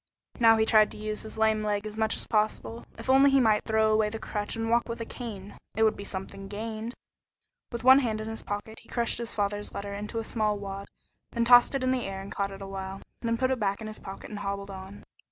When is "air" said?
12.07-12.19